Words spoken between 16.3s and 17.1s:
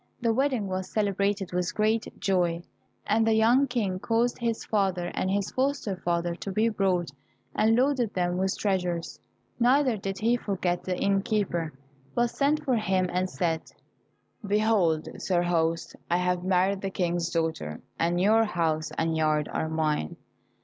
married the